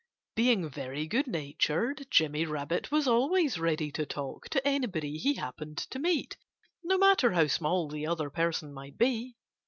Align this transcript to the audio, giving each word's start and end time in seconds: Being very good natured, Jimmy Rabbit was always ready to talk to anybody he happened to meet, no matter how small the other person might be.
Being 0.35 0.67
very 0.67 1.05
good 1.05 1.27
natured, 1.27 2.07
Jimmy 2.09 2.43
Rabbit 2.47 2.89
was 2.89 3.07
always 3.07 3.59
ready 3.59 3.91
to 3.91 4.03
talk 4.03 4.49
to 4.49 4.67
anybody 4.67 5.19
he 5.19 5.35
happened 5.35 5.77
to 5.91 5.99
meet, 5.99 6.37
no 6.81 6.97
matter 6.97 7.33
how 7.33 7.45
small 7.45 7.87
the 7.87 8.07
other 8.07 8.31
person 8.31 8.73
might 8.73 8.97
be. 8.97 9.35